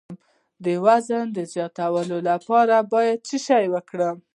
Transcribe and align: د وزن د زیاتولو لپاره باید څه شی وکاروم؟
د 0.65 0.65
وزن 0.85 1.25
د 1.33 1.39
زیاتولو 1.53 2.17
لپاره 2.29 2.75
باید 2.93 3.17
څه 3.27 3.37
شی 3.45 3.65
وکاروم؟ 3.73 4.17